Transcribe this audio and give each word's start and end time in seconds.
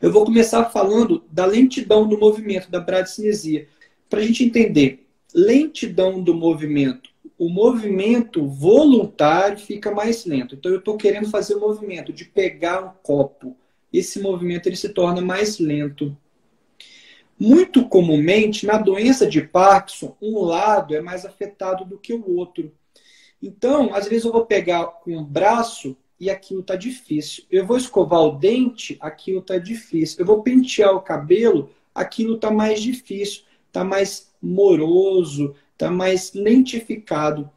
Eu 0.00 0.12
vou 0.12 0.24
começar 0.24 0.64
falando 0.66 1.24
da 1.30 1.46
lentidão 1.46 2.06
do 2.06 2.18
movimento, 2.18 2.70
da 2.70 2.80
bradicinesia. 2.80 3.66
Para 4.10 4.20
a 4.20 4.22
gente 4.22 4.44
entender, 4.44 5.06
lentidão 5.34 6.22
do 6.22 6.34
movimento. 6.34 7.10
O 7.38 7.48
movimento 7.48 8.46
voluntário 8.46 9.58
fica 9.58 9.90
mais 9.90 10.24
lento. 10.24 10.54
Então, 10.54 10.70
eu 10.70 10.78
estou 10.78 10.96
querendo 10.96 11.28
fazer 11.28 11.54
o 11.54 11.60
movimento 11.60 12.12
de 12.12 12.24
pegar 12.24 12.84
um 12.84 12.90
copo. 13.02 13.56
Esse 13.92 14.20
movimento 14.20 14.66
ele 14.66 14.76
se 14.76 14.90
torna 14.90 15.20
mais 15.20 15.58
lento. 15.58 16.16
Muito 17.38 17.86
comumente, 17.88 18.64
na 18.66 18.78
doença 18.78 19.26
de 19.26 19.42
Parkinson, 19.42 20.16
um 20.20 20.40
lado 20.40 20.94
é 20.94 21.00
mais 21.00 21.26
afetado 21.26 21.84
do 21.84 21.98
que 21.98 22.14
o 22.14 22.36
outro. 22.36 22.72
Então, 23.42 23.94
às 23.94 24.08
vezes 24.08 24.24
eu 24.24 24.32
vou 24.32 24.46
pegar 24.46 24.90
o 25.06 25.20
braço 25.22 25.96
e 26.18 26.30
aquilo 26.30 26.60
está 26.60 26.76
difícil. 26.76 27.44
Eu 27.50 27.66
vou 27.66 27.76
escovar 27.76 28.20
o 28.20 28.38
dente, 28.38 28.96
aquilo 29.00 29.40
está 29.40 29.58
difícil. 29.58 30.16
Eu 30.20 30.26
vou 30.26 30.42
pentear 30.42 30.94
o 30.94 31.02
cabelo, 31.02 31.70
aquilo 31.94 32.36
está 32.36 32.50
mais 32.50 32.80
difícil, 32.80 33.42
está 33.66 33.84
mais 33.84 34.32
moroso, 34.40 35.54
está 35.72 35.90
mais 35.90 36.32
lentificado. 36.32 37.50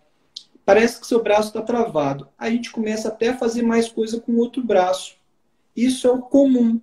Parece 0.66 1.00
que 1.00 1.08
seu 1.08 1.24
braço 1.24 1.50
está 1.50 1.62
travado. 1.62 2.28
A 2.38 2.50
gente 2.50 2.72
começa 2.72 3.08
até 3.08 3.30
a 3.30 3.38
fazer 3.38 3.62
mais 3.62 3.90
coisa 3.90 4.20
com 4.20 4.34
o 4.34 4.38
outro 4.40 4.64
braço. 4.64 5.16
Isso 5.76 6.08
é 6.08 6.12
o 6.12 6.22
comum 6.22 6.80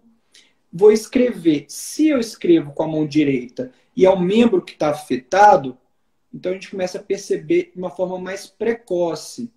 vou 0.77 0.93
escrever. 0.93 1.65
Se 1.68 2.09
eu 2.09 2.20
escrevo 2.20 2.73
com 2.73 2.82
a 2.82 2.88
mão 2.88 3.06
direita 3.06 3.73
e 3.96 4.04
é 4.04 4.10
o 4.10 4.20
membro 4.20 4.60
que 4.62 4.73
está 4.73 4.90
afetado, 4.90 5.77
então 6.32 6.52
a 6.52 6.54
gente 6.54 6.70
começa 6.70 6.98
a 6.98 7.02
perceber 7.02 7.70
de 7.73 7.79
uma 7.79 7.90
forma 7.90 8.18
mais 8.18 8.46
precoce. 8.46 9.51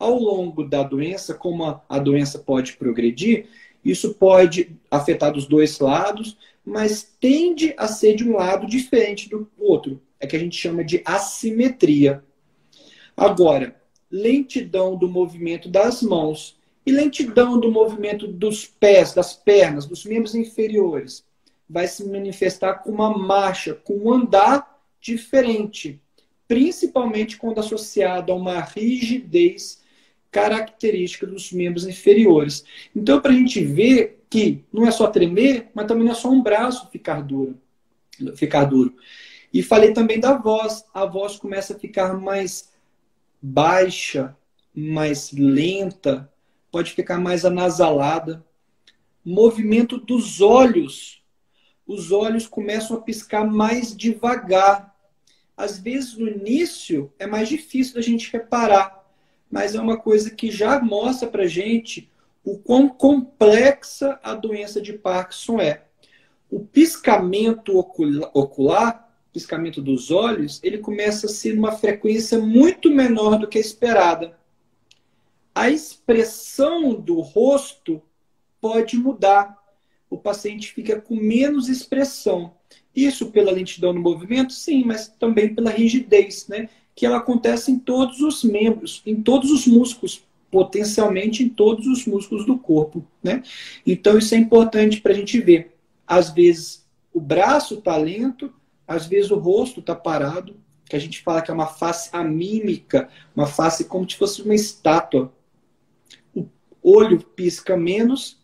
Ao 0.00 0.18
longo 0.18 0.64
da 0.64 0.82
doença, 0.82 1.34
como 1.34 1.82
a, 1.86 1.98
doença 1.98 2.38
pode 2.38 2.72
progredir, 2.72 3.48
isso 3.84 4.14
pode 4.14 4.74
afetar 4.90 5.30
dos 5.30 5.46
dois 5.46 5.78
lados, 5.78 6.38
mas 6.64 7.02
tende 7.20 7.74
a 7.76 7.86
ser 7.86 8.14
de 8.14 8.26
um 8.26 8.34
lado 8.34 8.66
diferente 8.66 9.28
do 9.28 9.46
outro. 9.58 10.00
É 10.18 10.26
que 10.26 10.34
a 10.34 10.38
gente 10.38 10.56
chama 10.56 10.82
de 10.82 11.02
assimetria. 11.04 12.24
Agora, 13.14 13.76
lentidão 14.10 14.96
do 14.96 15.06
movimento 15.06 15.68
das 15.68 16.02
mãos 16.02 16.58
e 16.86 16.90
lentidão 16.90 17.60
do 17.60 17.70
movimento 17.70 18.26
dos 18.26 18.64
pés, 18.64 19.12
das 19.12 19.34
pernas, 19.34 19.84
dos 19.84 20.06
membros 20.06 20.34
inferiores. 20.34 21.26
Vai 21.68 21.86
se 21.86 22.08
manifestar 22.08 22.76
com 22.76 22.90
uma 22.90 23.10
marcha, 23.16 23.74
com 23.74 23.98
um 23.98 24.10
andar 24.10 24.80
diferente, 24.98 26.00
principalmente 26.48 27.36
quando 27.36 27.60
associado 27.60 28.32
a 28.32 28.34
uma 28.34 28.60
rigidez 28.62 29.78
característica 30.30 31.26
dos 31.26 31.52
membros 31.52 31.86
inferiores. 31.86 32.64
Então, 32.94 33.20
para 33.20 33.32
a 33.32 33.34
gente 33.34 33.62
ver 33.64 34.24
que 34.30 34.64
não 34.72 34.86
é 34.86 34.90
só 34.90 35.08
tremer, 35.08 35.70
mas 35.74 35.86
também 35.86 36.04
não 36.04 36.12
é 36.12 36.14
só 36.14 36.30
um 36.30 36.42
braço 36.42 36.88
ficar 36.90 37.20
duro. 37.20 37.58
Ficar 38.36 38.64
duro. 38.64 38.94
E 39.52 39.62
falei 39.62 39.92
também 39.92 40.20
da 40.20 40.36
voz. 40.36 40.84
A 40.94 41.04
voz 41.04 41.36
começa 41.36 41.74
a 41.74 41.78
ficar 41.78 42.14
mais 42.14 42.70
baixa, 43.42 44.36
mais 44.74 45.32
lenta, 45.32 46.30
pode 46.70 46.92
ficar 46.92 47.18
mais 47.18 47.44
anasalada. 47.44 48.44
Movimento 49.24 49.98
dos 49.98 50.40
olhos. 50.40 51.22
Os 51.86 52.12
olhos 52.12 52.46
começam 52.46 52.96
a 52.96 53.00
piscar 53.00 53.44
mais 53.44 53.96
devagar. 53.96 54.94
Às 55.56 55.78
vezes, 55.78 56.16
no 56.16 56.28
início, 56.28 57.12
é 57.18 57.26
mais 57.26 57.48
difícil 57.48 57.94
da 57.94 58.00
gente 58.00 58.32
reparar, 58.32 58.99
mas 59.50 59.74
é 59.74 59.80
uma 59.80 59.96
coisa 59.96 60.30
que 60.30 60.50
já 60.50 60.80
mostra 60.80 61.28
para 61.28 61.46
gente 61.46 62.10
o 62.44 62.58
quão 62.58 62.88
complexa 62.88 64.18
a 64.22 64.34
doença 64.34 64.80
de 64.80 64.92
Parkinson 64.92 65.60
é. 65.60 65.84
O 66.50 66.60
piscamento 66.60 67.78
ocular, 67.78 69.08
piscamento 69.32 69.82
dos 69.82 70.10
olhos, 70.10 70.60
ele 70.62 70.78
começa 70.78 71.26
a 71.26 71.30
ser 71.30 71.56
uma 71.56 71.72
frequência 71.72 72.38
muito 72.38 72.90
menor 72.90 73.38
do 73.38 73.46
que 73.46 73.58
a 73.58 73.60
esperada 73.60 74.40
a 75.54 75.68
expressão 75.68 76.94
do 76.94 77.20
rosto 77.20 78.02
pode 78.60 78.96
mudar. 78.96 79.58
O 80.08 80.16
paciente 80.16 80.72
fica 80.72 81.00
com 81.00 81.14
menos 81.14 81.68
expressão. 81.68 82.54
Isso 82.94 83.30
pela 83.30 83.52
lentidão 83.52 83.92
no 83.92 84.00
movimento, 84.00 84.52
sim, 84.52 84.84
mas 84.84 85.08
também 85.08 85.54
pela 85.54 85.70
rigidez, 85.70 86.48
né? 86.48 86.68
Que 87.00 87.06
ela 87.06 87.16
acontece 87.16 87.72
em 87.72 87.78
todos 87.78 88.20
os 88.20 88.44
membros, 88.44 89.00
em 89.06 89.22
todos 89.22 89.50
os 89.50 89.66
músculos, 89.66 90.22
potencialmente 90.50 91.42
em 91.42 91.48
todos 91.48 91.86
os 91.86 92.04
músculos 92.04 92.44
do 92.44 92.58
corpo, 92.58 93.02
né? 93.22 93.42
Então 93.86 94.18
isso 94.18 94.34
é 94.34 94.36
importante 94.36 95.00
para 95.00 95.12
a 95.12 95.14
gente 95.14 95.40
ver. 95.40 95.74
Às 96.06 96.28
vezes 96.28 96.86
o 97.10 97.18
braço 97.18 97.76
está 97.76 97.96
lento, 97.96 98.52
às 98.86 99.06
vezes 99.06 99.30
o 99.30 99.36
rosto 99.36 99.80
está 99.80 99.94
parado, 99.94 100.54
que 100.84 100.94
a 100.94 100.98
gente 100.98 101.22
fala 101.22 101.40
que 101.40 101.50
é 101.50 101.54
uma 101.54 101.68
face 101.68 102.10
amímica, 102.12 103.08
uma 103.34 103.46
face 103.46 103.86
como 103.86 104.06
se 104.06 104.18
fosse 104.18 104.42
uma 104.42 104.54
estátua 104.54 105.32
olho 106.82 107.18
pisca 107.18 107.78
menos, 107.78 108.42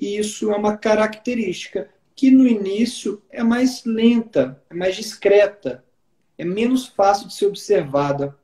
e 0.00 0.16
isso 0.18 0.50
é 0.50 0.56
uma 0.56 0.76
característica 0.76 1.88
que 2.16 2.32
no 2.32 2.48
início 2.48 3.22
é 3.30 3.44
mais 3.44 3.84
lenta, 3.84 4.60
é 4.68 4.74
mais 4.74 4.96
discreta, 4.96 5.84
é 6.38 6.44
menos 6.44 6.86
fácil 6.86 7.28
de 7.28 7.34
ser 7.34 7.46
observada. 7.46 8.36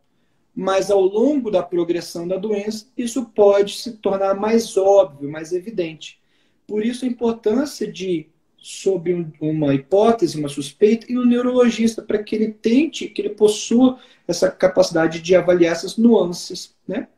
Mas 0.55 0.91
ao 0.91 1.01
longo 1.01 1.51
da 1.51 1.63
progressão 1.63 2.27
da 2.27 2.37
doença, 2.37 2.87
isso 2.97 3.27
pode 3.27 3.75
se 3.79 3.93
tornar 3.99 4.35
mais 4.35 4.77
óbvio, 4.77 5.31
mais 5.31 5.53
evidente. 5.53 6.19
Por 6.67 6.85
isso 6.85 7.05
a 7.05 7.09
importância 7.09 7.91
de, 7.91 8.29
sob 8.57 9.27
uma 9.41 9.75
hipótese, 9.75 10.39
uma 10.39 10.49
suspeita, 10.49 11.07
e 11.09 11.17
um 11.19 11.25
neurologista, 11.25 12.03
para 12.03 12.23
que 12.23 12.35
ele 12.35 12.53
tente, 12.53 13.09
que 13.09 13.23
ele 13.23 13.31
possua 13.31 13.99
essa 14.27 14.51
capacidade 14.51 15.21
de 15.21 15.37
avaliar 15.37 15.73
essas 15.73 15.97
nuances, 15.97 16.77
né? 16.87 17.09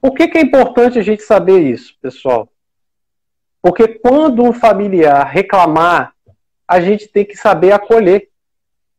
Por 0.00 0.14
que, 0.14 0.28
que 0.28 0.38
é 0.38 0.42
importante 0.42 0.98
a 0.98 1.02
gente 1.02 1.22
saber 1.22 1.60
isso, 1.60 1.96
pessoal? 2.00 2.48
Porque 3.62 3.88
quando 3.88 4.42
um 4.42 4.52
familiar 4.52 5.26
reclamar, 5.26 6.14
a 6.66 6.80
gente 6.80 7.08
tem 7.08 7.24
que 7.24 7.36
saber 7.36 7.72
acolher. 7.72 8.28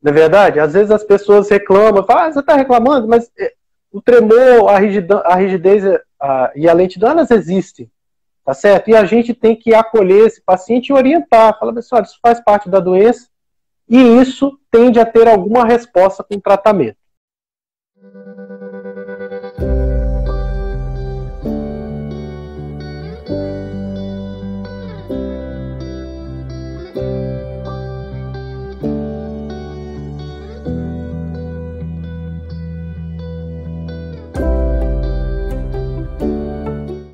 Não 0.01 0.11
é 0.11 0.15
verdade? 0.15 0.59
Às 0.59 0.73
vezes 0.73 0.91
as 0.91 1.03
pessoas 1.03 1.49
reclamam, 1.49 2.05
falam, 2.05 2.23
ah, 2.23 2.31
você 2.31 2.39
está 2.39 2.55
reclamando, 2.55 3.07
mas 3.07 3.29
eh, 3.37 3.53
o 3.91 4.01
tremor, 4.01 4.69
a, 4.69 4.79
rigidão, 4.79 5.21
a 5.25 5.35
rigidez 5.35 5.83
a, 6.19 6.51
e 6.55 6.69
a 6.69 6.73
lentidão, 6.73 7.11
elas 7.11 7.31
existem. 7.31 7.89
Tá 8.45 8.53
certo? 8.53 8.89
E 8.89 8.95
a 8.95 9.05
gente 9.05 9.33
tem 9.33 9.55
que 9.55 9.73
acolher 9.73 10.25
esse 10.25 10.41
paciente 10.41 10.87
e 10.87 10.93
orientar. 10.93 11.59
Falar, 11.59 11.73
pessoal, 11.73 12.01
isso 12.01 12.17
faz 12.21 12.39
parte 12.39 12.69
da 12.69 12.79
doença 12.79 13.27
e 13.87 13.97
isso 14.19 14.57
tende 14.71 14.99
a 14.99 15.05
ter 15.05 15.27
alguma 15.27 15.65
resposta 15.65 16.23
com 16.23 16.35
o 16.35 16.41
tratamento. 16.41 16.97